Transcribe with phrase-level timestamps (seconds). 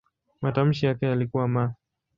[0.41, 1.73] Matamshi yake yalikuwa "m".